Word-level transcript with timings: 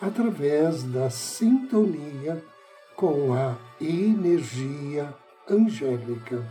através 0.00 0.82
da 0.82 1.08
sintonia 1.08 2.42
com 2.94 3.32
a 3.34 3.56
energia 3.80 5.14
angélica. 5.48 6.44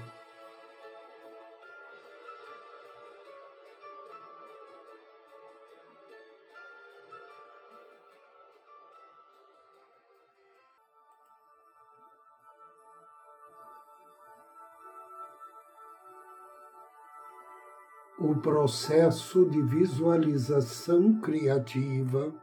O 18.18 18.34
processo 18.36 19.46
de 19.46 19.62
visualização 19.62 21.20
criativa 21.20 22.34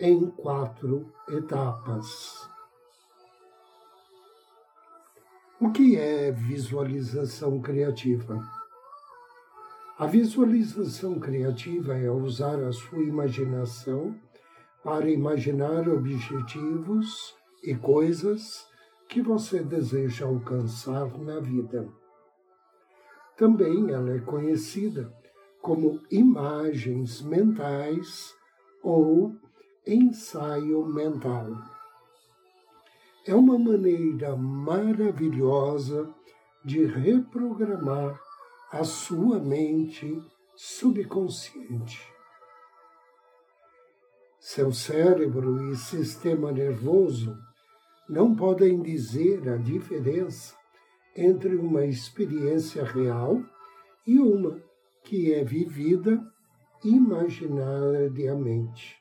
em 0.00 0.30
quatro 0.30 1.12
etapas. 1.28 2.48
O 5.60 5.70
que 5.70 5.94
é 5.94 6.32
visualização 6.32 7.60
criativa? 7.60 8.42
A 9.98 10.06
visualização 10.06 11.20
criativa 11.20 11.94
é 11.94 12.10
usar 12.10 12.64
a 12.64 12.72
sua 12.72 13.02
imaginação 13.02 14.18
para 14.82 15.10
imaginar 15.10 15.86
objetivos 15.86 17.36
e 17.62 17.74
coisas 17.74 18.66
que 19.06 19.20
você 19.20 19.62
deseja 19.62 20.24
alcançar 20.24 21.14
na 21.18 21.40
vida. 21.40 21.86
Também 23.36 23.90
ela 23.90 24.14
é 24.14 24.18
conhecida 24.20 25.12
como 25.60 26.00
imagens 26.10 27.20
mentais 27.20 28.34
ou 28.82 29.36
ensaio 29.86 30.84
mental. 30.86 31.46
É 33.26 33.34
uma 33.34 33.58
maneira 33.58 34.36
maravilhosa 34.36 36.14
de 36.64 36.84
reprogramar 36.84 38.20
a 38.70 38.84
sua 38.84 39.38
mente 39.38 40.22
subconsciente. 40.54 42.06
Seu 44.38 44.70
cérebro 44.72 45.70
e 45.70 45.76
sistema 45.76 46.52
nervoso 46.52 47.36
não 48.08 48.34
podem 48.34 48.82
dizer 48.82 49.48
a 49.48 49.56
diferença 49.56 50.54
entre 51.16 51.56
uma 51.56 51.84
experiência 51.84 52.84
real 52.84 53.42
e 54.06 54.18
uma 54.18 54.62
que 55.02 55.32
é 55.32 55.42
vivida 55.44 56.22
imaginariamente. 56.84 58.99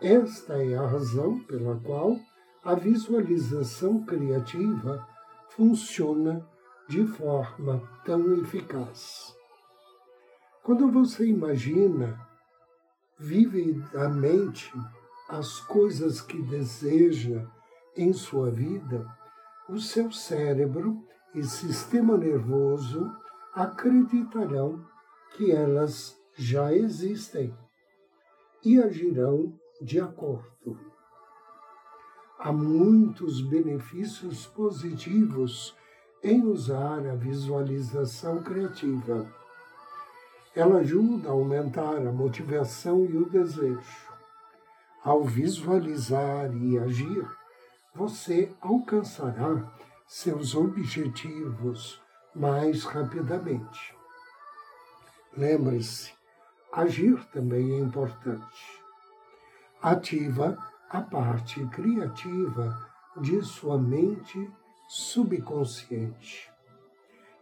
Esta 0.00 0.62
é 0.62 0.76
a 0.76 0.86
razão 0.86 1.40
pela 1.44 1.80
qual 1.80 2.18
a 2.62 2.74
visualização 2.74 4.04
criativa 4.04 5.08
funciona 5.50 6.46
de 6.88 7.06
forma 7.06 7.80
tão 8.04 8.34
eficaz. 8.34 9.34
Quando 10.62 10.90
você 10.90 11.26
imagina 11.26 12.20
vividamente 13.18 14.70
as 15.28 15.60
coisas 15.60 16.20
que 16.20 16.42
deseja 16.42 17.46
em 17.96 18.12
sua 18.12 18.50
vida, 18.50 19.06
o 19.68 19.78
seu 19.78 20.12
cérebro 20.12 21.02
e 21.34 21.42
sistema 21.42 22.18
nervoso 22.18 23.10
acreditarão 23.54 24.84
que 25.36 25.50
elas 25.50 26.16
já 26.36 26.72
existem 26.74 27.56
e 28.62 28.78
agirão 28.80 29.58
de 29.80 30.00
acordo. 30.00 30.78
Há 32.38 32.52
muitos 32.52 33.40
benefícios 33.40 34.46
positivos 34.46 35.74
em 36.22 36.42
usar 36.44 37.06
a 37.06 37.14
visualização 37.14 38.42
criativa. 38.42 39.26
Ela 40.54 40.78
ajuda 40.78 41.28
a 41.28 41.32
aumentar 41.32 41.96
a 42.06 42.12
motivação 42.12 43.04
e 43.04 43.16
o 43.16 43.28
desejo. 43.28 44.06
Ao 45.02 45.22
visualizar 45.22 46.54
e 46.56 46.78
agir, 46.78 47.26
você 47.94 48.52
alcançará 48.60 49.72
seus 50.06 50.54
objetivos 50.54 52.00
mais 52.34 52.84
rapidamente. 52.84 53.94
Lembre-se, 55.36 56.12
agir 56.72 57.22
também 57.26 57.74
é 57.74 57.78
importante 57.78 58.85
ativa 59.80 60.56
a 60.88 61.00
parte 61.00 61.64
criativa 61.66 62.90
de 63.20 63.42
sua 63.42 63.78
mente 63.78 64.50
subconsciente. 64.88 66.50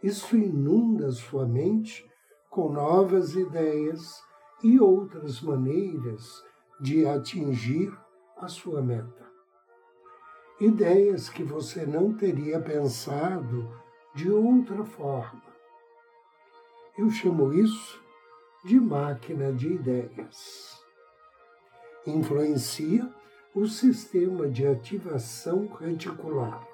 Isso 0.01 0.35
inunda 0.35 1.11
sua 1.11 1.45
mente 1.45 2.05
com 2.49 2.71
novas 2.71 3.35
ideias 3.35 4.21
e 4.63 4.79
outras 4.79 5.41
maneiras 5.41 6.43
de 6.79 7.05
atingir 7.05 7.95
a 8.37 8.47
sua 8.47 8.81
meta. 8.81 9.25
Ideias 10.59 11.29
que 11.29 11.43
você 11.43 11.85
não 11.85 12.13
teria 12.13 12.59
pensado 12.59 13.69
de 14.13 14.31
outra 14.31 14.83
forma. 14.83 15.43
Eu 16.97 17.09
chamo 17.09 17.53
isso 17.53 18.01
de 18.63 18.79
máquina 18.79 19.51
de 19.51 19.73
ideias 19.73 20.74
influencia 22.05 23.09
o 23.53 23.65
sistema 23.67 24.47
de 24.47 24.67
ativação 24.67 25.67
reticular. 25.79 26.67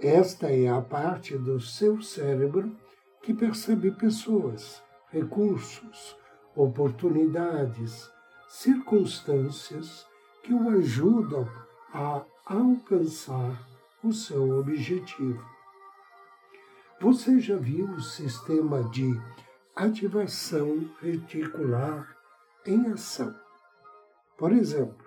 Esta 0.00 0.46
é 0.50 0.68
a 0.68 0.80
parte 0.80 1.36
do 1.36 1.60
seu 1.60 2.00
cérebro 2.00 2.76
que 3.20 3.34
percebe 3.34 3.90
pessoas, 3.90 4.80
recursos, 5.10 6.16
oportunidades, 6.54 8.08
circunstâncias 8.48 10.06
que 10.42 10.54
o 10.54 10.68
ajudam 10.70 11.48
a 11.92 12.22
alcançar 12.46 13.66
o 14.02 14.12
seu 14.12 14.58
objetivo. 14.58 15.44
Você 17.00 17.40
já 17.40 17.56
viu 17.56 17.86
o 17.86 18.00
sistema 18.00 18.82
de 18.90 19.20
ativação 19.74 20.88
reticular 21.00 22.16
em 22.64 22.86
ação? 22.92 23.47
Por 24.38 24.52
exemplo, 24.52 25.04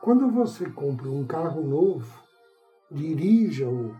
quando 0.00 0.30
você 0.30 0.70
compra 0.70 1.10
um 1.10 1.26
carro 1.26 1.60
novo, 1.60 2.22
dirija-o 2.88 3.96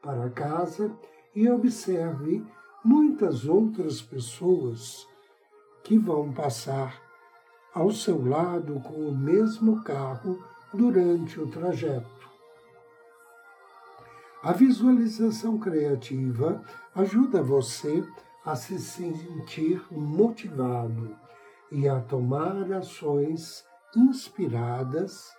para 0.00 0.30
casa 0.30 0.96
e 1.34 1.50
observe 1.50 2.46
muitas 2.84 3.44
outras 3.44 4.00
pessoas 4.00 5.04
que 5.82 5.98
vão 5.98 6.32
passar 6.32 7.02
ao 7.74 7.90
seu 7.90 8.24
lado 8.24 8.78
com 8.80 9.08
o 9.08 9.16
mesmo 9.16 9.82
carro 9.82 10.38
durante 10.72 11.40
o 11.40 11.48
trajeto. 11.48 12.30
A 14.44 14.52
visualização 14.52 15.58
criativa 15.58 16.62
ajuda 16.94 17.42
você 17.42 18.04
a 18.44 18.54
se 18.54 18.78
sentir 18.78 19.84
motivado 19.90 21.16
e 21.72 21.88
a 21.88 22.00
tomar 22.00 22.72
ações 22.72 23.64
inspiradas 23.96 25.30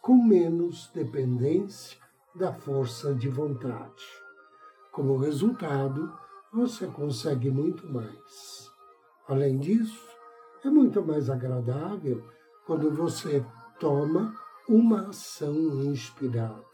com 0.00 0.14
menos 0.14 0.90
dependência 0.94 1.98
da 2.34 2.52
força 2.52 3.14
de 3.14 3.28
vontade. 3.28 4.04
Como 4.92 5.18
resultado, 5.18 6.12
você 6.52 6.86
consegue 6.86 7.50
muito 7.50 7.86
mais. 7.86 8.70
Além 9.28 9.58
disso, 9.58 10.08
é 10.64 10.70
muito 10.70 11.04
mais 11.04 11.28
agradável 11.28 12.26
quando 12.66 12.90
você 12.90 13.44
toma 13.78 14.34
uma 14.68 15.08
ação 15.08 15.82
inspirada. 15.84 16.64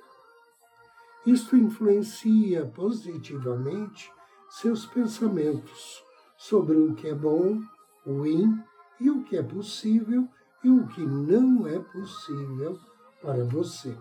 Isto 1.27 1.57
influencia 1.57 2.67
positivamente 2.67 4.13
seus 4.49 4.87
pensamentos 4.87 6.05
sobre 6.37 6.77
o 6.77 6.95
que 6.95 7.09
é 7.09 7.15
bom, 7.15 7.61
ruim 8.05 8.63
e 9.01 9.11
o 9.11 9.25
que 9.25 9.37
é 9.37 9.43
possível 9.43 10.29
e 10.65 10.71
o 10.71 10.87
que 10.89 11.05
não 11.05 11.67
é 11.67 11.79
possível 11.79 12.79
para 13.21 13.45
você. 13.45 13.95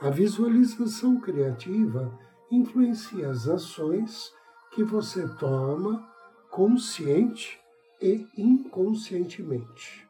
A 0.00 0.08
visualização 0.10 1.20
criativa 1.20 2.16
influencia 2.50 3.28
as 3.28 3.48
ações 3.48 4.32
que 4.70 4.84
você 4.84 5.26
toma 5.26 6.06
consciente 6.50 7.58
e 8.00 8.26
inconscientemente. 8.36 10.06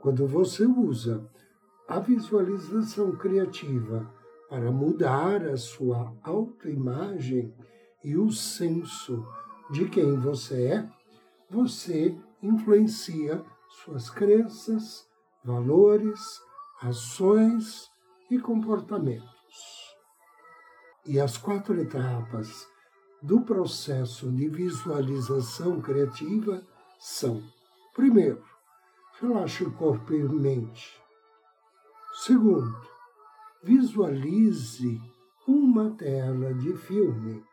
Quando 0.00 0.26
você 0.26 0.66
usa 0.66 1.28
a 1.86 1.98
visualização 2.00 3.12
criativa 3.12 4.10
para 4.48 4.70
mudar 4.70 5.44
a 5.44 5.56
sua 5.56 6.14
autoimagem 6.22 7.52
e 8.02 8.16
o 8.16 8.30
senso 8.30 9.26
de 9.70 9.88
quem 9.88 10.16
você 10.16 10.66
é, 10.66 10.88
você 11.50 12.16
influencia 12.42 13.44
suas 13.84 14.10
crenças, 14.10 15.08
valores, 15.44 16.40
ações 16.82 17.90
e 18.30 18.38
comportamentos. 18.38 19.96
E 21.06 21.18
as 21.18 21.36
quatro 21.36 21.80
etapas 21.80 22.66
do 23.22 23.40
processo 23.40 24.30
de 24.30 24.48
visualização 24.48 25.80
criativa 25.80 26.62
são: 26.98 27.42
primeiro, 27.94 28.44
relaxe 29.20 29.64
o 29.64 29.72
corpo 29.72 30.12
e 30.12 30.22
mente. 30.22 31.00
Segundo, 32.24 32.76
visualize 33.62 35.00
uma 35.46 35.90
tela 35.90 36.52
de 36.54 36.74
filme. 36.74 37.44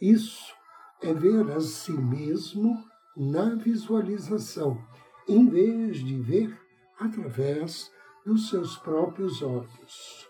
Isso 0.00 0.54
é 1.02 1.12
ver 1.12 1.50
a 1.50 1.60
si 1.60 1.92
mesmo 1.92 2.84
na 3.16 3.56
visualização, 3.56 4.80
em 5.28 5.48
vez 5.48 5.98
de 5.98 6.18
ver 6.18 6.58
através 6.98 7.92
dos 8.24 8.48
seus 8.48 8.76
próprios 8.78 9.42
olhos. 9.42 10.28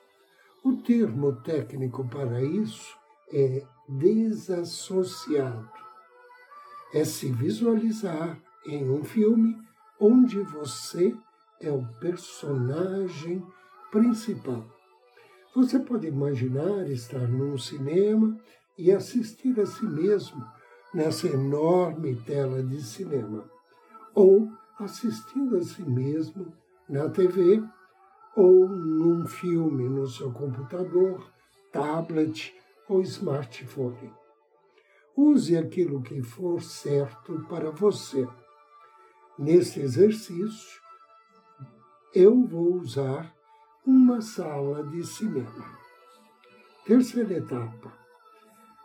O 0.65 0.77
termo 0.77 1.33
técnico 1.43 2.07
para 2.09 2.43
isso 2.43 2.97
é 3.33 3.65
desassociado. 3.89 5.71
É 6.93 7.05
se 7.05 7.31
visualizar 7.31 8.41
em 8.67 8.91
um 8.91 9.05
filme 9.05 9.57
onde 10.01 10.41
você 10.41 11.15
é 11.61 11.71
o 11.71 11.87
personagem 12.01 13.45
principal. 13.91 14.67
Você 15.55 15.79
pode 15.79 16.07
imaginar 16.07 16.89
estar 16.89 17.27
num 17.27 17.57
cinema 17.57 18.39
e 18.77 18.93
assistir 18.93 19.59
a 19.61 19.67
si 19.67 19.85
mesmo 19.85 20.45
nessa 20.95 21.27
enorme 21.27 22.15
tela 22.17 22.63
de 22.63 22.83
cinema, 22.83 23.45
ou 24.15 24.49
assistindo 24.79 25.57
a 25.57 25.63
si 25.63 25.83
mesmo 25.83 26.53
na 26.89 27.09
TV 27.09 27.63
ou 28.37 28.69
num 28.69 29.27
filme 29.27 29.89
no 29.89 30.07
seu 30.07 30.33
computador, 30.33 31.31
tablet 31.73 32.55
ou 32.89 33.03
smartphone. 33.03 34.13
Use 35.17 35.57
aquilo 35.57 36.01
que 36.01 36.23
for 36.23 36.63
certo 36.63 37.45
para 37.49 37.71
você. 37.71 38.27
Neste 39.37 39.81
exercício, 39.81 40.81
eu 42.15 42.45
vou 42.47 42.75
usar 42.75 43.35
uma 43.85 44.21
sala 44.21 44.85
de 44.85 45.05
cinema. 45.05 45.79
Terceira 46.87 47.35
etapa. 47.35 47.93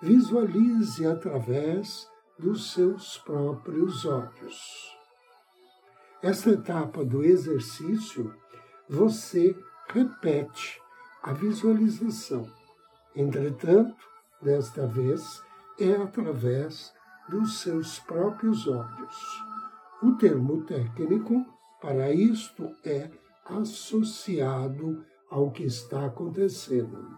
Visualize 0.01 1.05
através 1.05 2.09
dos 2.37 2.73
seus 2.73 3.17
próprios 3.19 4.05
olhos. 4.05 5.02
Essa 6.23 6.51
etapa 6.51 7.03
do 7.03 7.21
exercício 7.21 8.33
você 8.87 9.53
repete 9.89 10.81
a 11.21 11.33
visualização. 11.33 12.49
Entretanto, 13.13 13.93
desta 14.41 14.87
vez, 14.87 15.43
é 15.77 15.91
através 15.91 16.93
dos 17.27 17.59
seus 17.59 17.99
próprios 17.99 18.65
olhos. 18.69 19.43
O 20.01 20.13
termo 20.13 20.63
técnico 20.63 21.45
para 21.81 22.13
isto 22.13 22.71
é 22.85 23.11
associado 23.43 25.03
ao 25.29 25.51
que 25.51 25.65
está 25.65 26.05
acontecendo. 26.05 27.17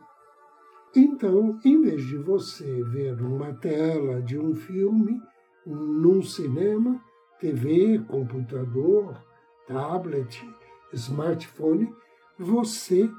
Então, 0.96 1.60
em 1.64 1.80
vez 1.80 2.04
de 2.08 2.18
você 2.18 2.82
ver 2.86 3.22
uma 3.22 3.54
tela 3.54 4.20
de 4.24 4.40
um 4.40 4.56
filme 4.56 5.22
num 5.64 6.24
cinema, 6.24 7.00
TV, 7.40 8.00
computador, 8.08 9.22
tablet, 9.68 10.48
smartphone, 10.94 11.94
você 12.38 13.10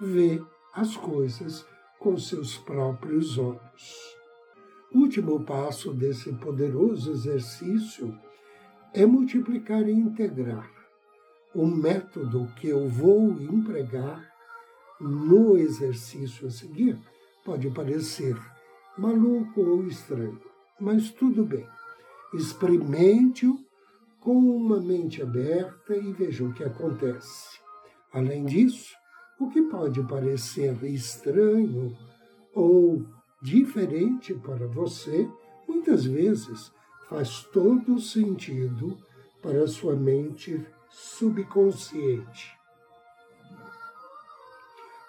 vê 0.00 0.42
as 0.74 0.96
coisas 0.96 1.66
com 1.98 2.16
seus 2.18 2.56
próprios 2.58 3.38
olhos. 3.38 4.16
Último 4.94 5.40
passo 5.44 5.92
desse 5.92 6.32
poderoso 6.34 7.10
exercício 7.10 8.16
é 8.94 9.04
multiplicar 9.04 9.86
e 9.88 9.92
integrar. 9.92 10.70
O 11.54 11.66
método 11.66 12.50
que 12.56 12.68
eu 12.68 12.88
vou 12.88 13.30
empregar 13.40 14.32
no 15.00 15.56
exercício 15.58 16.46
a 16.46 16.50
seguir 16.50 16.98
pode 17.44 17.70
parecer 17.70 18.36
maluco 18.96 19.60
ou 19.60 19.86
estranho, 19.86 20.40
mas 20.80 21.10
tudo 21.10 21.44
bem. 21.44 21.66
Experimente-o 22.32 23.65
com 24.26 24.34
uma 24.34 24.80
mente 24.80 25.22
aberta 25.22 25.94
e 25.94 26.12
veja 26.12 26.42
o 26.42 26.52
que 26.52 26.64
acontece. 26.64 27.60
Além 28.12 28.44
disso, 28.44 28.92
o 29.38 29.48
que 29.48 29.62
pode 29.62 30.02
parecer 30.02 30.82
estranho 30.82 31.96
ou 32.52 33.06
diferente 33.40 34.34
para 34.34 34.66
você, 34.66 35.30
muitas 35.68 36.04
vezes 36.06 36.72
faz 37.08 37.44
todo 37.52 38.00
sentido 38.00 38.98
para 39.40 39.68
sua 39.68 39.94
mente 39.94 40.60
subconsciente. 40.90 42.50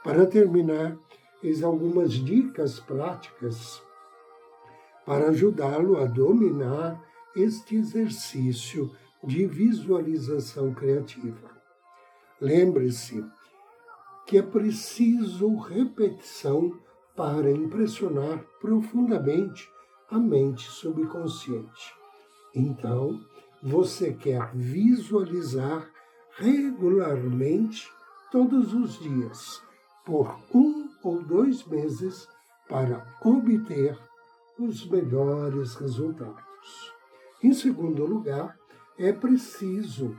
Para 0.04 0.28
terminar, 0.28 0.96
eis 1.42 1.64
algumas 1.64 2.14
dicas 2.14 2.80
práticas 2.80 3.82
para 5.08 5.30
ajudá-lo 5.30 5.98
a 5.98 6.06
dominar 6.06 7.04
este 7.36 7.78
exercício 7.78 8.92
de 9.24 9.46
visualização 9.46 10.74
criativa. 10.74 11.50
Lembre-se 12.40 13.26
que 14.26 14.38
é 14.38 14.42
preciso 14.42 15.56
repetição 15.56 16.78
para 17.16 17.50
impressionar 17.50 18.44
profundamente 18.62 19.68
a 20.10 20.20
mente 20.20 20.64
subconsciente. 20.64 21.96
Então, 22.54 23.20
você 23.62 24.14
quer 24.14 24.52
visualizar 24.54 25.90
regularmente 26.38 27.92
todos 28.32 28.74
os 28.74 29.00
dias, 29.00 29.62
por 30.06 30.38
um 30.54 30.88
ou 31.04 31.24
dois 31.24 31.66
meses, 31.66 32.28
para 32.70 33.06
obter 33.24 33.98
os 34.60 34.88
melhores 34.88 35.76
resultados. 35.76 36.94
Em 37.42 37.54
segundo 37.54 38.06
lugar, 38.06 38.58
é 38.98 39.14
preciso 39.14 40.18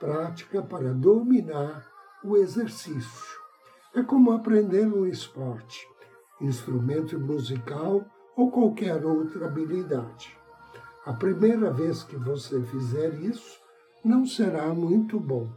prática 0.00 0.62
para 0.62 0.92
dominar 0.92 1.86
o 2.24 2.36
exercício. 2.36 3.36
É 3.94 4.02
como 4.02 4.32
aprender 4.32 4.86
um 4.86 5.06
esporte, 5.06 5.86
instrumento 6.40 7.18
musical 7.18 8.04
ou 8.36 8.50
qualquer 8.50 9.04
outra 9.04 9.46
habilidade. 9.46 10.36
A 11.04 11.12
primeira 11.12 11.70
vez 11.70 12.02
que 12.02 12.16
você 12.16 12.60
fizer 12.62 13.14
isso, 13.20 13.60
não 14.04 14.26
será 14.26 14.68
muito 14.74 15.20
bom. 15.20 15.50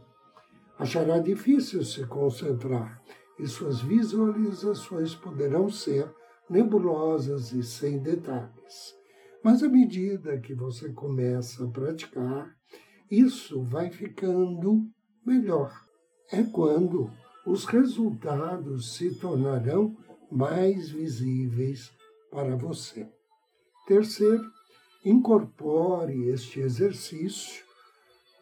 Achará 0.78 1.18
difícil 1.18 1.84
se 1.84 2.06
concentrar 2.06 3.02
e 3.38 3.46
suas 3.46 3.80
visualizações 3.80 5.14
poderão 5.14 5.70
ser 5.70 6.10
nebulosas 6.48 7.52
e 7.52 7.62
sem 7.62 7.98
detalhes. 7.98 8.99
Mas 9.42 9.62
à 9.62 9.68
medida 9.68 10.38
que 10.38 10.54
você 10.54 10.90
começa 10.92 11.64
a 11.64 11.68
praticar, 11.68 12.54
isso 13.10 13.62
vai 13.62 13.90
ficando 13.90 14.86
melhor. 15.24 15.72
É 16.30 16.42
quando 16.42 17.10
os 17.46 17.64
resultados 17.64 18.94
se 18.94 19.14
tornarão 19.16 19.96
mais 20.30 20.90
visíveis 20.90 21.90
para 22.30 22.54
você. 22.54 23.08
Terceiro, 23.86 24.44
incorpore 25.04 26.28
este 26.28 26.60
exercício 26.60 27.64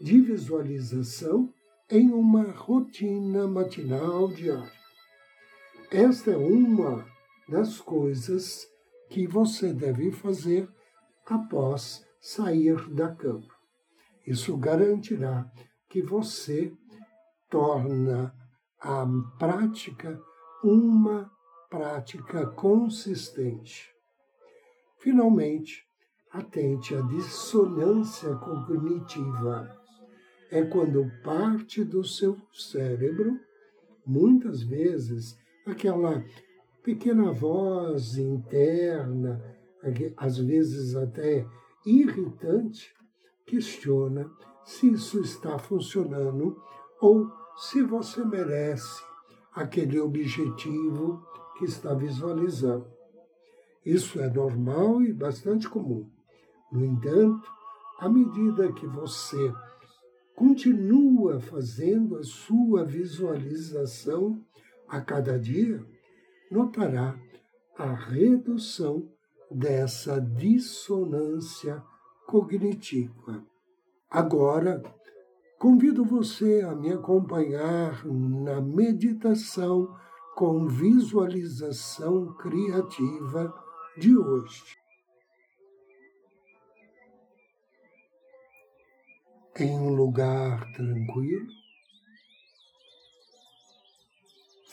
de 0.01 0.21
visualização 0.21 1.53
em 1.89 2.11
uma 2.11 2.51
rotina 2.51 3.47
matinal 3.47 4.29
diária. 4.29 4.79
Esta 5.91 6.33
é 6.33 6.37
uma 6.37 7.07
das 7.49 7.81
coisas 7.81 8.69
que 9.09 9.27
você 9.27 9.73
deve 9.73 10.13
fazer 10.13 10.69
após 11.29 12.05
sair 12.21 12.89
da 12.91 13.15
cama. 13.15 13.49
Isso 14.27 14.57
garantirá 14.57 15.51
que 15.89 16.03
você 16.03 16.73
torna 17.49 18.35
a 18.81 19.07
prática 19.39 20.21
uma 20.63 21.31
prática 21.71 22.47
consistente. 22.47 23.91
Finalmente, 24.99 25.85
atente 26.33 26.95
à 26.95 27.01
dissonância 27.03 28.35
cognitiva. 28.37 29.75
É 30.51 30.63
quando 30.63 31.11
parte 31.23 31.85
do 31.85 32.03
seu 32.03 32.37
cérebro, 32.53 33.39
muitas 34.07 34.63
vezes, 34.63 35.37
aquela 35.67 36.25
pequena 36.83 37.31
voz 37.33 38.17
interna, 38.17 39.58
às 40.17 40.39
vezes 40.39 40.95
até 40.95 41.47
irritante, 41.85 42.95
questiona 43.47 44.31
se 44.65 44.91
isso 44.93 45.21
está 45.21 45.59
funcionando 45.59 46.61
ou 47.01 47.31
se 47.57 47.83
você 47.83 48.25
merece 48.25 49.03
aquele 49.55 49.99
objetivo 49.99 51.25
que 51.57 51.65
está 51.65 51.95
visualizando. 51.95 52.87
Isso 53.85 54.21
é 54.21 54.29
normal 54.29 55.03
e 55.03 55.13
bastante 55.13 55.69
comum. 55.69 56.09
No 56.71 56.85
entanto, 56.85 57.51
à 57.99 58.09
medida 58.09 58.73
que 58.73 58.87
você 58.87 59.53
continua 60.37 61.41
fazendo 61.41 62.17
a 62.17 62.23
sua 62.23 62.85
visualização 62.85 64.45
a 64.87 65.01
cada 65.01 65.39
dia, 65.39 65.85
notará 66.51 67.19
a 67.77 67.93
redução 67.93 69.11
dessa 69.51 70.21
dissonância 70.21 71.83
cognitiva. 72.27 73.45
Agora, 74.11 74.83
convido 75.59 76.05
você 76.05 76.63
a 76.63 76.75
me 76.75 76.93
acompanhar 76.93 78.05
na 78.07 78.61
meditação 78.61 79.97
com 80.35 80.69
visualização 80.69 82.33
criativa 82.35 83.53
de 83.99 84.17
hoje. 84.17 84.79
Em 89.59 89.77
um 89.77 89.93
lugar 89.95 90.73
tranquilo, 90.73 91.49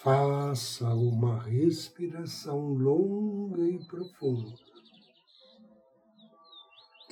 faça 0.03 0.88
uma 0.94 1.41
respiração 1.41 2.75
longa 2.75 3.67
e 3.67 3.84
profunda. 3.88 4.64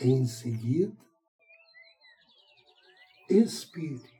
Em 0.05 0.25
seguida, 0.25 0.97
expire 3.29 4.11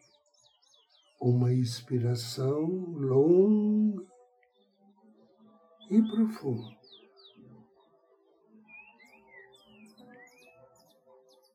uma 1.20 1.52
inspiração 1.52 2.62
longa 2.96 4.08
e 5.90 6.02
profunda. 6.04 6.78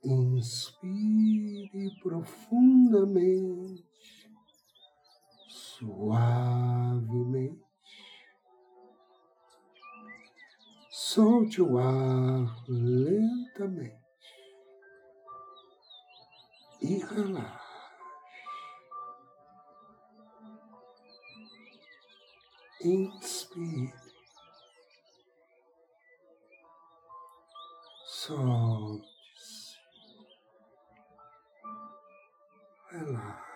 Inspire 0.04 1.98
profundamente, 2.02 3.82
suavemente. 5.48 7.08
Solte 10.90 11.62
o 11.62 11.78
ar 11.78 12.62
lentamente 12.68 13.97
e 16.80 16.98
relaxe. 16.98 17.68
Inspire. 22.84 23.92
Solte-se. 28.06 29.78
Relaxe. 32.90 33.48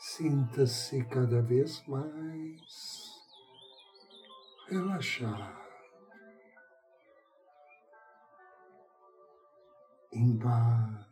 Sinta-se 0.00 1.04
cada 1.04 1.40
vez 1.42 1.86
mais 1.86 2.60
relaxado. 4.68 5.67
Em 10.18 10.36
paz, 10.36 11.06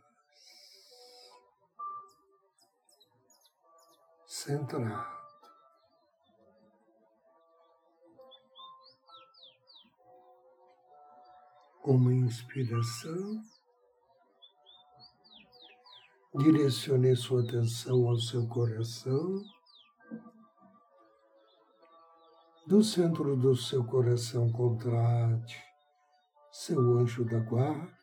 centrado. 4.25 5.17
Uma 11.85 12.13
inspiração, 12.13 13.41
direcione 16.35 17.15
sua 17.15 17.43
atenção 17.43 18.09
ao 18.09 18.19
seu 18.19 18.45
coração. 18.49 19.41
Do 22.67 22.83
centro 22.83 23.37
do 23.37 23.55
seu 23.55 23.85
coração 23.85 24.51
contrate 24.51 25.63
seu 26.51 26.97
anjo 26.97 27.23
da 27.23 27.39
guarda 27.39 27.96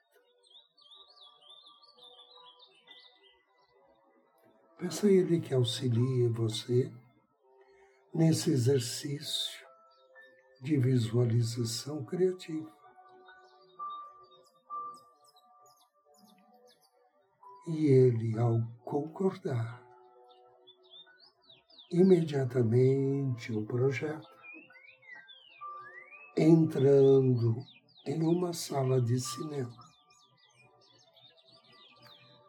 Peça 4.84 5.06
a 5.06 5.10
Ele 5.10 5.40
que 5.40 5.54
auxilie 5.54 6.28
você 6.28 6.92
nesse 8.12 8.50
exercício 8.50 9.66
de 10.60 10.76
visualização 10.76 12.04
criativa. 12.04 12.70
E 17.66 17.86
ele, 17.86 18.38
ao 18.38 18.60
concordar, 18.84 19.82
imediatamente 21.90 23.54
o 23.54 23.64
projeta, 23.64 24.28
entrando 26.36 27.56
em 28.04 28.22
uma 28.22 28.52
sala 28.52 29.00
de 29.00 29.18
cinema. 29.18 29.83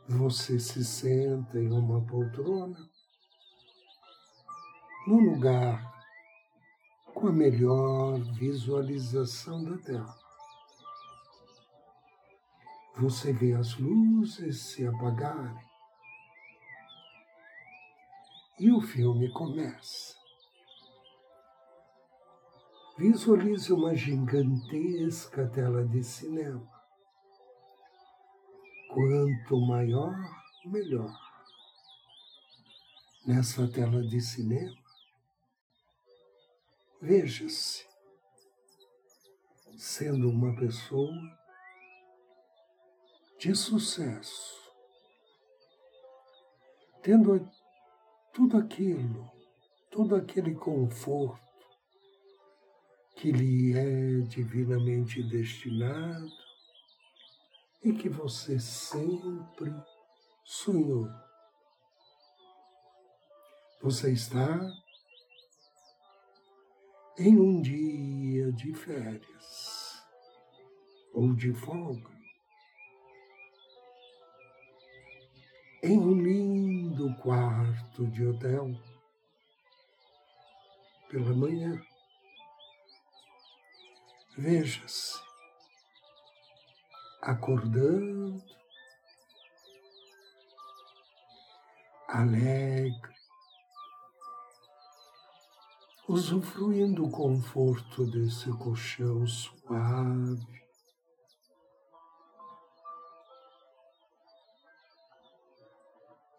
Você 0.08 0.60
se 0.60 0.86
senta 0.86 1.58
em 1.58 1.72
uma 1.72 2.00
poltrona, 2.06 2.78
num 5.08 5.34
lugar 5.34 5.96
com 7.12 7.30
a 7.30 7.32
melhor 7.32 8.20
visualização 8.34 9.64
da 9.64 9.78
tela. 9.80 10.16
Você 12.98 13.34
vê 13.34 13.54
as 13.54 13.80
luzes 13.80 14.62
se 14.62 14.86
apagarem 14.86 15.66
e 18.60 18.72
o 18.72 18.80
filme 18.82 19.34
começa. 19.34 20.14
Visualize 22.96 23.74
uma 23.74 23.96
gigantesca 23.96 25.48
tela 25.48 25.84
de 25.84 26.04
cinema 26.04 26.75
Quanto 28.96 29.60
maior, 29.60 30.16
melhor. 30.64 31.14
Nessa 33.28 33.68
tela 33.68 34.02
de 34.02 34.22
cinema, 34.22 34.74
veja-se 37.02 37.86
sendo 39.78 40.30
uma 40.30 40.56
pessoa 40.56 41.12
de 43.38 43.54
sucesso, 43.54 44.72
tendo 47.04 47.52
tudo 48.32 48.58
aquilo, 48.58 49.30
todo 49.92 50.16
aquele 50.16 50.56
conforto 50.56 51.44
que 53.14 53.30
lhe 53.30 53.78
é 53.78 54.22
divinamente 54.22 55.22
destinado 55.22 56.45
e 57.86 57.94
que 57.94 58.10
você 58.10 58.60
sempre 58.60 59.72
sonhou. 60.44 61.08
Você 63.80 64.12
está 64.12 64.60
em 67.20 67.39
um 67.39 67.62
dia 67.62 68.51
de 68.54 68.74
férias 68.74 70.04
ou 71.13 71.36
de 71.36 71.54
folga, 71.54 72.12
em 75.84 76.00
um 76.00 76.20
lindo 76.20 77.15
quarto 77.22 78.08
de 78.08 78.25
hotel, 78.25 78.72
pela 81.08 81.36
manhã. 81.36 81.80
Veja-se 84.36 85.25
acordando 87.25 88.39
alegre, 92.08 93.15
usufruindo 96.08 97.03
o 97.03 97.10
conforto 97.10 98.05
desse 98.05 98.51
colchão 98.51 99.25
suave. 99.25 100.63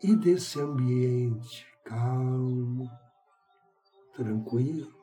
E 0.00 0.14
desse 0.14 0.60
ambiente 0.60 1.66
calmo, 1.82 2.88
tranquilo 4.14 4.94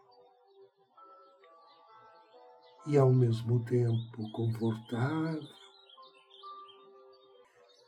e 2.88 2.98
ao 2.98 3.12
mesmo 3.12 3.60
tempo 3.66 4.32
confortável. 4.32 5.63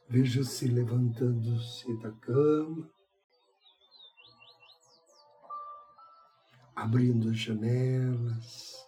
Veja-se 0.08 0.68
levantando-se 0.68 1.98
da 1.98 2.12
cama, 2.12 2.90
abrindo 6.76 7.30
as 7.30 7.38
janelas, 7.38 8.88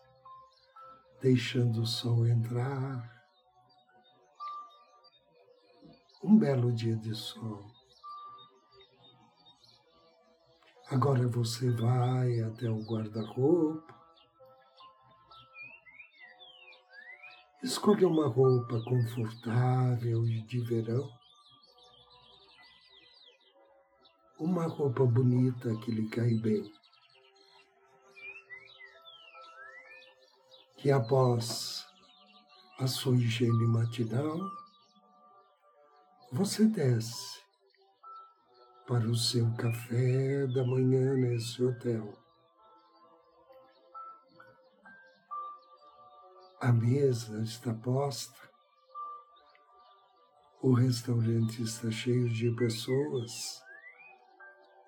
deixando 1.19 1.81
o 1.81 1.87
sol 1.87 2.27
entrar. 2.27 3.17
Um 6.23 6.37
belo 6.37 6.71
dia 6.71 6.95
de 6.95 7.15
sol. 7.15 7.65
Agora 10.89 11.27
você 11.27 11.69
vai 11.71 12.39
até 12.41 12.69
o 12.69 12.83
guarda-roupa, 12.83 13.96
escolha 17.63 18.07
uma 18.07 18.27
roupa 18.27 18.79
confortável 18.81 20.27
e 20.27 20.41
de 20.41 20.59
verão, 20.59 21.09
uma 24.39 24.67
roupa 24.67 25.03
bonita 25.05 25.75
que 25.77 25.91
lhe 25.91 26.07
cai 26.09 26.35
bem. 26.35 26.71
Que 30.77 30.91
após 30.91 31.87
a 32.77 32.85
sua 32.85 33.15
higiene 33.15 33.65
matinal, 33.65 34.39
você 36.31 36.65
desce 36.65 37.41
para 38.85 39.07
o 39.07 39.15
seu 39.15 39.51
café 39.55 40.45
da 40.47 40.63
manhã 40.63 41.15
nesse 41.15 41.63
hotel. 41.63 42.26
A 46.59 46.71
mesa 46.71 47.43
está 47.43 47.71
posta, 47.71 48.49
o 50.59 50.73
restaurante 50.73 51.61
está 51.61 51.91
cheio 51.91 52.27
de 52.33 52.49
pessoas 52.55 53.61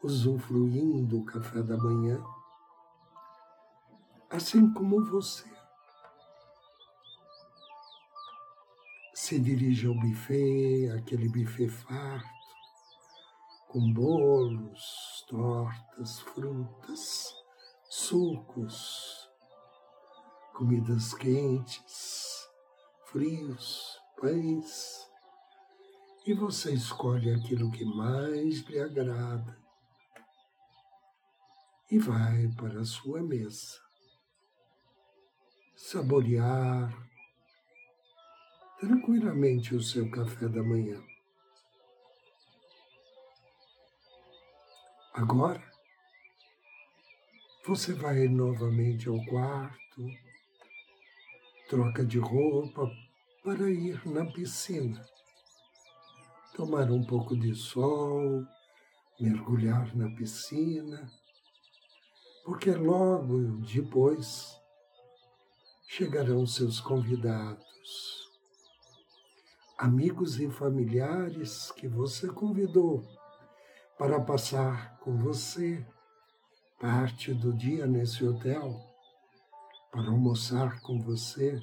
usufruindo 0.02 1.20
o 1.20 1.26
café 1.26 1.62
da 1.62 1.78
manhã, 1.78 2.20
assim 4.32 4.74
como 4.74 5.06
você. 5.06 5.48
Se 9.14 9.40
dirige 9.40 9.86
ao 9.86 9.94
buffet, 9.94 10.90
aquele 10.98 11.30
buffet 11.30 11.70
farto, 11.70 12.28
com 13.68 13.94
bolos, 13.94 15.24
tortas, 15.30 16.20
frutas, 16.22 17.32
sucos, 17.88 19.29
comidas 20.60 21.14
quentes, 21.14 22.50
frios, 23.06 23.98
pães, 24.20 25.10
e 26.28 26.34
você 26.34 26.74
escolhe 26.74 27.34
aquilo 27.34 27.72
que 27.72 27.86
mais 27.86 28.60
lhe 28.64 28.78
agrada 28.78 29.58
e 31.90 31.98
vai 31.98 32.50
para 32.58 32.82
a 32.82 32.84
sua 32.84 33.24
mesa. 33.24 33.80
Saborear 35.78 36.92
tranquilamente 38.82 39.74
o 39.74 39.82
seu 39.82 40.12
café 40.12 40.50
da 40.50 40.62
manhã. 40.62 41.02
Agora, 45.14 45.64
você 47.66 47.94
vai 47.94 48.28
novamente 48.28 49.08
ao 49.08 49.24
quarto, 49.24 50.29
troca 51.70 52.04
de 52.04 52.18
roupa 52.18 52.92
para 53.44 53.70
ir 53.70 54.02
na 54.08 54.26
piscina, 54.26 55.06
tomar 56.56 56.90
um 56.92 57.06
pouco 57.06 57.38
de 57.38 57.54
sol, 57.54 58.44
mergulhar 59.20 59.96
na 59.96 60.10
piscina, 60.16 61.08
porque 62.44 62.72
logo 62.72 63.58
depois 63.62 64.60
chegarão 65.88 66.48
seus 66.48 66.80
convidados, 66.80 68.28
amigos 69.78 70.40
e 70.40 70.50
familiares 70.50 71.72
que 71.74 71.88
você 71.88 72.28
convidou 72.30 73.08
para 73.96 74.20
passar 74.20 74.98
com 75.02 75.16
você 75.18 75.86
parte 76.80 77.32
do 77.32 77.54
dia 77.54 77.86
nesse 77.86 78.26
hotel, 78.26 78.89
para 79.92 80.10
almoçar 80.10 80.80
com 80.82 81.02
você, 81.02 81.60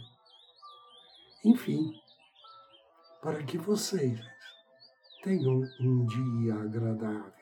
enfim, 1.44 1.92
para 3.22 3.42
que 3.44 3.56
vocês 3.56 4.20
tenham 5.22 5.62
um 5.80 6.06
dia 6.06 6.54
agradável. 6.54 7.32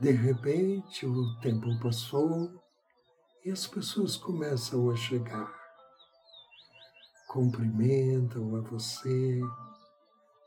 De 0.00 0.10
repente, 0.10 1.06
o 1.06 1.40
tempo 1.40 1.78
passou 1.80 2.62
e 3.44 3.50
as 3.50 3.66
pessoas 3.66 4.16
começam 4.16 4.90
a 4.90 4.96
chegar. 4.96 5.52
Cumprimentam 7.28 8.56
a 8.56 8.60
você, 8.60 9.40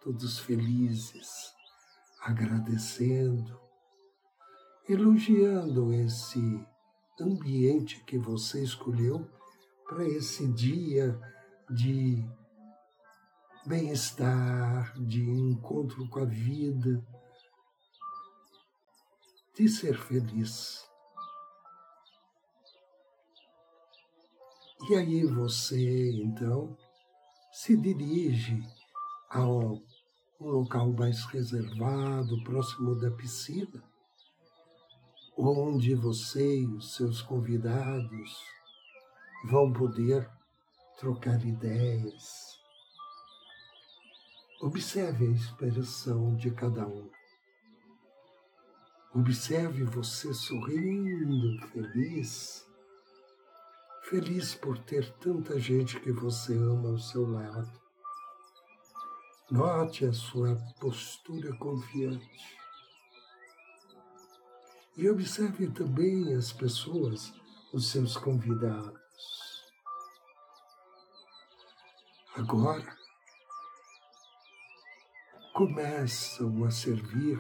todos 0.02 0.40
felizes, 0.40 1.54
agradecendo, 2.22 3.67
elogiando 4.88 5.92
esse 5.94 6.66
ambiente 7.20 8.04
que 8.06 8.18
você 8.18 8.64
escolheu 8.64 9.30
para 9.86 10.06
esse 10.06 10.48
dia 10.54 11.20
de 11.70 12.24
bem-estar, 13.66 14.94
de 14.98 15.22
encontro 15.22 16.08
com 16.10 16.20
a 16.20 16.26
vida, 16.26 17.06
de 19.56 19.68
ser 19.68 19.98
feliz. 19.98 20.88
E 24.90 24.96
aí 24.96 25.26
você, 25.26 26.12
então, 26.24 26.78
se 27.52 27.76
dirige 27.76 28.62
ao 29.30 29.82
um 30.40 30.50
local 30.50 30.94
mais 30.94 31.26
reservado, 31.26 32.44
próximo 32.44 32.96
da 32.96 33.10
piscina, 33.10 33.84
onde 35.38 35.94
você 35.94 36.62
e 36.62 36.66
os 36.66 36.96
seus 36.96 37.22
convidados 37.22 38.38
vão 39.46 39.72
poder 39.72 40.30
trocar 40.98 41.46
ideias. 41.46 42.58
Observe 44.62 45.28
a 45.28 45.32
expressão 45.32 46.36
de 46.36 46.50
cada 46.52 46.88
um. 46.88 47.10
Observe 49.14 49.84
você 49.84 50.34
sorrindo, 50.34 51.68
feliz 51.68 52.68
feliz 54.10 54.56
por 54.56 54.78
ter 54.80 55.12
tanta 55.16 55.60
gente 55.60 56.00
que 56.00 56.14
você 56.14 56.54
ama 56.54 56.92
ao 56.92 56.98
seu 56.98 57.30
lado. 57.30 57.70
Note 59.52 60.06
a 60.06 60.14
sua 60.14 60.56
postura 60.80 61.54
confiante. 61.58 62.58
E 64.98 65.08
observe 65.08 65.70
também 65.70 66.34
as 66.34 66.52
pessoas, 66.52 67.32
os 67.72 67.92
seus 67.92 68.18
convidados. 68.18 69.00
Agora, 72.36 72.98
começam 75.54 76.64
a 76.64 76.72
servir 76.72 77.40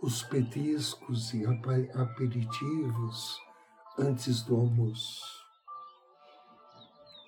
os 0.00 0.22
petiscos 0.22 1.34
e 1.34 1.44
aperitivos 1.44 3.38
antes 3.98 4.40
do 4.44 4.56
almoço. 4.56 5.44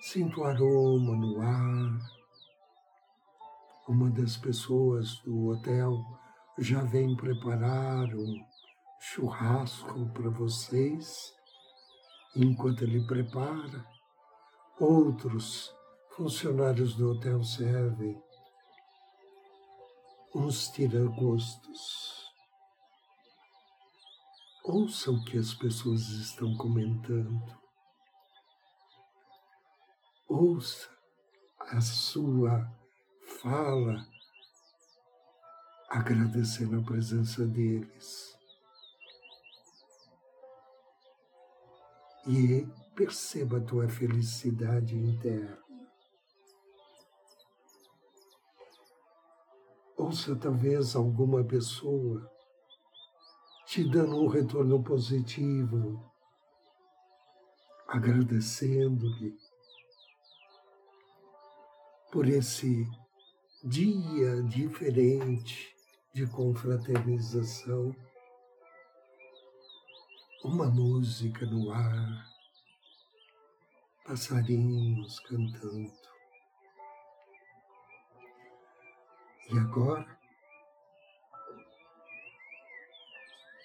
Sinto 0.01 0.41
o 0.41 0.43
aroma 0.43 1.15
no 1.15 1.39
ar. 1.39 1.99
Uma 3.87 4.09
das 4.09 4.37
pessoas 4.37 5.19
do 5.19 5.49
hotel 5.49 6.03
já 6.57 6.81
vem 6.81 7.15
preparar 7.15 8.15
um 8.15 8.43
churrasco 8.99 10.09
para 10.13 10.29
vocês. 10.29 11.33
Enquanto 12.35 12.83
ele 12.83 13.05
prepara, 13.05 13.85
outros 14.79 15.73
funcionários 16.15 16.95
do 16.95 17.11
hotel 17.11 17.43
servem 17.43 18.21
uns 20.35 20.67
tiragostos. 20.67 22.31
Ouça 24.63 25.11
o 25.11 25.23
que 25.23 25.37
as 25.37 25.53
pessoas 25.53 26.01
estão 26.09 26.55
comentando. 26.57 27.57
Ouça 30.27 30.89
a 31.59 31.79
sua 31.81 32.69
fala 33.41 34.05
agradecendo 35.89 36.79
a 36.79 36.83
presença 36.83 37.47
deles. 37.47 38.36
E 42.27 42.67
perceba 42.93 43.57
a 43.57 43.61
tua 43.61 43.87
felicidade 43.87 44.97
interna. 44.97 45.57
Ouça 49.95 50.35
talvez 50.35 50.95
alguma 50.95 51.43
pessoa 51.43 52.29
te 53.65 53.83
dando 53.89 54.15
um 54.17 54.27
retorno 54.27 54.83
positivo, 54.83 56.03
agradecendo-lhe 57.87 59.37
por 62.11 62.27
esse 62.27 62.85
dia 63.63 64.41
diferente 64.43 65.75
de 66.13 66.25
confraternização, 66.27 67.95
uma 70.43 70.67
música 70.67 71.45
no 71.45 71.71
ar, 71.71 72.31
passarinhos 74.05 75.19
cantando. 75.21 75.91
E 79.49 79.57
agora, 79.57 80.19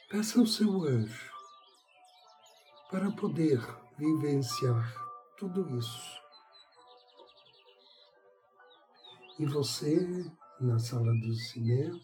peça 0.08 0.38
ao 0.38 0.46
seu 0.46 0.84
anjo 0.84 1.32
para 2.90 3.10
poder 3.12 3.60
vivenciar 3.98 4.94
tudo 5.38 5.78
isso. 5.78 6.22
E 9.38 9.46
você, 9.46 10.30
na 10.60 10.78
sala 10.78 11.12
do 11.14 11.34
cinema, 11.34 12.00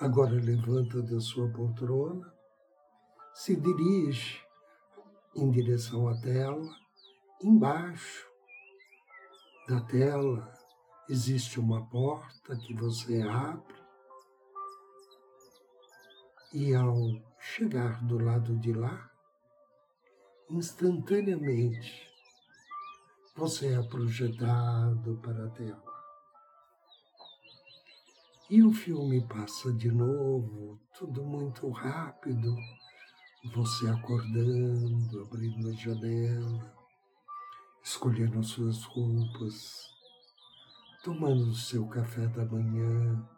agora 0.00 0.32
levanta 0.32 1.02
da 1.02 1.20
sua 1.20 1.48
poltrona, 1.52 2.37
se 3.38 3.54
dirige 3.54 4.44
em 5.36 5.48
direção 5.48 6.08
à 6.08 6.20
tela, 6.20 6.74
embaixo 7.40 8.28
da 9.68 9.80
tela 9.82 10.52
existe 11.08 11.60
uma 11.60 11.86
porta 11.88 12.56
que 12.56 12.74
você 12.74 13.22
abre. 13.22 13.76
E 16.52 16.74
ao 16.74 16.96
chegar 17.38 18.04
do 18.04 18.18
lado 18.18 18.58
de 18.58 18.72
lá, 18.72 19.08
instantaneamente 20.50 22.10
você 23.36 23.72
é 23.72 23.82
projetado 23.84 25.16
para 25.22 25.46
a 25.46 25.50
tela. 25.50 25.84
E 28.50 28.64
o 28.64 28.72
filme 28.72 29.24
passa 29.28 29.72
de 29.72 29.92
novo, 29.92 30.80
tudo 30.98 31.22
muito 31.22 31.70
rápido, 31.70 32.56
você 33.54 33.88
acordando, 33.88 35.22
abrindo 35.22 35.68
a 35.68 35.72
janela, 35.72 36.76
escolhendo 37.82 38.42
suas 38.42 38.84
roupas, 38.84 39.88
tomando 41.02 41.54
seu 41.54 41.86
café 41.88 42.26
da 42.28 42.44
manhã, 42.44 43.28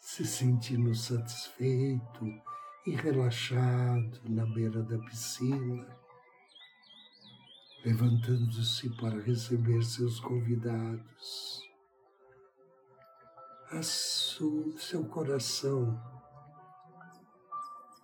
se 0.00 0.24
sentindo 0.24 0.94
satisfeito 0.94 2.24
e 2.86 2.90
relaxado 2.90 4.20
na 4.28 4.46
beira 4.46 4.82
da 4.82 4.98
piscina, 4.98 5.86
levantando-se 7.84 8.90
para 8.96 9.20
receber 9.20 9.82
seus 9.82 10.20
convidados. 10.20 11.62
A 13.70 13.82
su, 13.82 14.76
seu 14.78 15.04
coração 15.06 16.00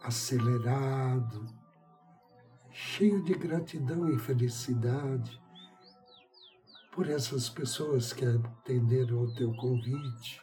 acelerado, 0.03 1.47
cheio 2.71 3.23
de 3.23 3.35
gratidão 3.35 4.09
e 4.11 4.19
felicidade, 4.19 5.41
por 6.93 7.09
essas 7.09 7.49
pessoas 7.49 8.13
que 8.13 8.25
atenderam 8.25 9.23
o 9.23 9.35
teu 9.35 9.55
convite. 9.57 10.41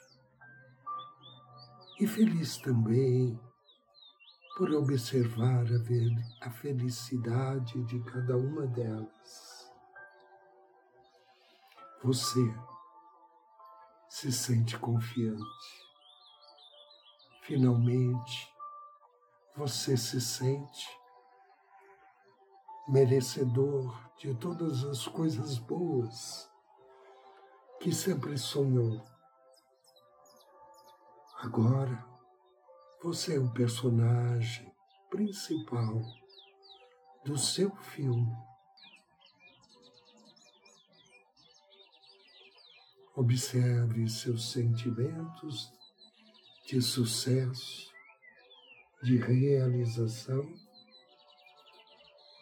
E 2.00 2.08
feliz 2.08 2.58
também 2.58 3.40
por 4.58 4.72
observar 4.72 5.66
a 6.42 6.50
felicidade 6.50 7.84
de 7.86 8.00
cada 8.04 8.36
uma 8.36 8.66
delas. 8.68 9.70
Você 12.04 12.54
se 14.10 14.32
sente 14.32 14.78
confiante. 14.80 15.44
Finalmente, 17.44 18.59
você 19.60 19.98
se 19.98 20.22
sente 20.22 20.88
merecedor 22.88 24.10
de 24.18 24.34
todas 24.36 24.86
as 24.86 25.06
coisas 25.06 25.58
boas 25.58 26.50
que 27.82 27.92
sempre 27.94 28.38
sonhou. 28.38 29.04
Agora, 31.40 32.08
você 33.04 33.36
é 33.36 33.40
o 33.40 33.52
personagem 33.52 34.74
principal 35.10 36.02
do 37.26 37.38
seu 37.38 37.70
filme. 37.76 38.34
Observe 43.14 44.08
seus 44.08 44.54
sentimentos 44.54 45.70
de 46.66 46.82
sucesso, 46.82 47.89
de 49.02 49.18
realização 49.18 50.54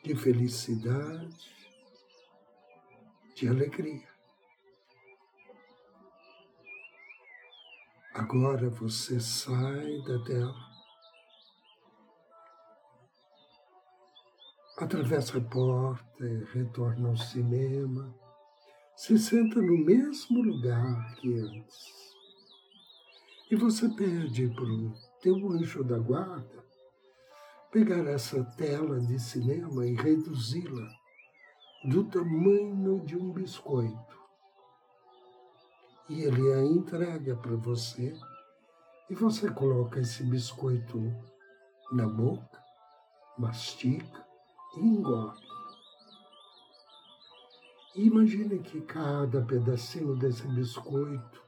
de 0.07 0.15
felicidade, 0.15 1.51
de 3.35 3.47
alegria. 3.47 4.07
Agora 8.13 8.69
você 8.69 9.19
sai 9.19 10.01
da 10.03 10.23
tela, 10.23 10.55
atravessa 14.77 15.37
a 15.37 15.41
porta 15.41 16.25
e 16.25 16.43
retorna 16.53 17.09
ao 17.09 17.17
cinema, 17.17 18.15
se 18.95 19.19
senta 19.19 19.61
no 19.61 19.77
mesmo 19.85 20.41
lugar 20.41 21.15
que 21.15 21.37
antes. 21.37 22.15
E 23.51 23.55
você 23.57 23.89
pede 23.89 24.47
para 24.55 24.63
o 24.63 25.06
teu 25.21 25.35
anjo 25.51 25.83
da 25.83 25.97
guarda 25.97 26.67
pegar 27.71 28.07
essa 28.07 28.43
tela 28.43 28.99
de 28.99 29.19
cinema 29.19 29.85
e 29.85 29.93
reduzi-la 29.93 30.89
do 31.85 32.05
tamanho 32.05 32.99
de 33.05 33.15
um 33.15 33.31
biscoito. 33.31 34.17
E 36.09 36.21
ele 36.21 36.53
a 36.53 36.63
entrega 36.63 37.35
para 37.35 37.55
você 37.55 38.13
e 39.09 39.15
você 39.15 39.51
coloca 39.51 39.99
esse 39.99 40.23
biscoito 40.23 40.99
na 41.91 42.07
boca, 42.07 42.59
mastica 43.37 44.25
e 44.77 44.79
engole. 44.79 45.45
Imagine 47.95 48.59
que 48.59 48.81
cada 48.81 49.41
pedacinho 49.41 50.15
desse 50.15 50.47
biscoito 50.47 51.43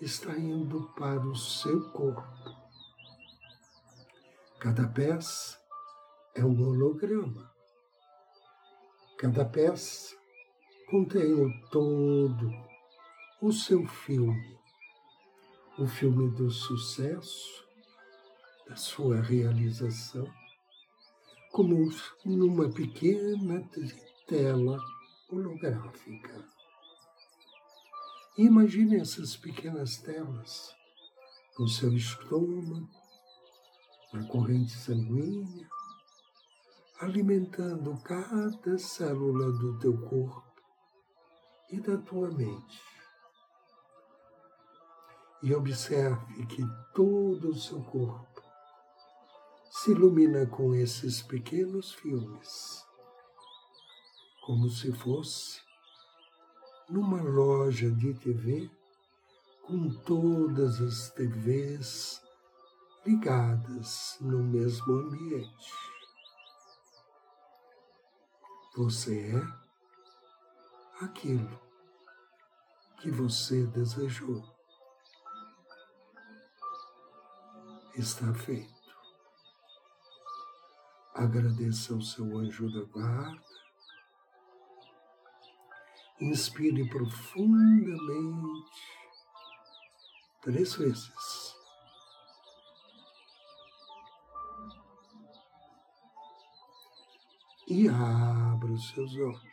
está 0.00 0.36
indo 0.36 0.92
para 0.94 1.26
o 1.26 1.34
seu 1.34 1.90
corpo 1.90 2.55
Cada 4.58 4.88
peça 4.88 5.58
é 6.34 6.42
um 6.42 6.60
holograma. 6.66 7.52
Cada 9.18 9.44
peça 9.44 10.16
contém 10.90 11.60
todo 11.70 12.50
o 13.42 13.52
seu 13.52 13.86
filme, 13.86 14.58
o 15.78 15.86
filme 15.86 16.30
do 16.34 16.50
sucesso, 16.50 17.66
da 18.66 18.76
sua 18.76 19.20
realização, 19.20 20.26
como 21.52 21.90
numa 22.24 22.70
pequena 22.70 23.62
tela 24.26 24.78
holográfica. 25.30 26.44
Imagine 28.38 28.96
essas 28.96 29.36
pequenas 29.36 29.98
telas 29.98 30.74
no 31.58 31.68
seu 31.68 31.92
estômago, 31.92 33.05
na 34.12 34.24
corrente 34.28 34.72
sanguínea, 34.72 35.68
alimentando 37.00 37.96
cada 38.02 38.78
célula 38.78 39.52
do 39.52 39.78
teu 39.78 39.96
corpo 40.08 40.62
e 41.70 41.80
da 41.80 41.98
tua 41.98 42.30
mente. 42.30 42.80
E 45.42 45.54
observe 45.54 46.46
que 46.46 46.62
todo 46.94 47.50
o 47.50 47.58
seu 47.58 47.82
corpo 47.82 48.42
se 49.70 49.90
ilumina 49.90 50.46
com 50.46 50.74
esses 50.74 51.20
pequenos 51.20 51.92
filmes, 51.92 52.84
como 54.46 54.70
se 54.70 54.92
fosse 54.92 55.60
numa 56.88 57.20
loja 57.20 57.90
de 57.90 58.14
TV 58.14 58.70
com 59.62 59.90
todas 60.04 60.80
as 60.80 61.10
TVs 61.10 62.25
ligadas 63.06 64.18
no 64.20 64.42
mesmo 64.42 64.92
ambiente. 64.94 65.72
Você 68.76 69.30
é 69.30 71.04
aquilo 71.04 71.60
que 73.00 73.10
você 73.10 73.64
desejou. 73.68 74.42
Está 77.94 78.34
feito. 78.34 78.74
Agradeça 81.14 81.94
ao 81.94 82.02
seu 82.02 82.36
anjo 82.36 82.70
da 82.70 82.84
guarda. 82.90 83.40
Inspire 86.20 86.88
profundamente 86.88 88.70
três 90.42 90.74
vezes. 90.74 91.55
E 97.68 97.88
abra 97.88 98.72
os 98.72 98.90
seus 98.90 99.16
olhos. 99.16 99.46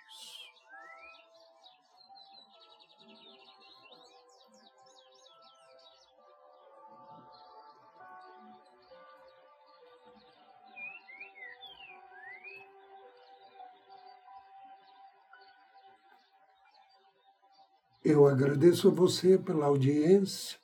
Eu 18.05 18.27
agradeço 18.27 18.89
a 18.89 18.91
você 18.91 19.37
pela 19.37 19.65
audiência 19.65 20.61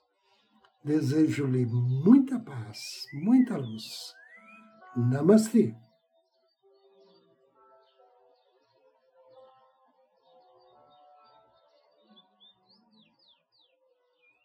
Desejo-lhe 0.84 1.66
muita 1.66 2.40
paz, 2.40 3.06
muita 3.12 3.58
luz. 3.58 4.14
Namastê. 4.96 5.76